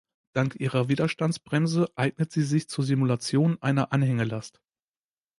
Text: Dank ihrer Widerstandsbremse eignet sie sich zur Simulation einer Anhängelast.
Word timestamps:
Dank 0.33 0.55
ihrer 0.55 0.87
Widerstandsbremse 0.89 1.91
eignet 1.95 2.31
sie 2.31 2.41
sich 2.41 2.67
zur 2.67 2.83
Simulation 2.83 3.61
einer 3.61 3.93
Anhängelast. 3.93 4.59